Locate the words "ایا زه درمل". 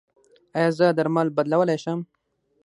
0.57-1.27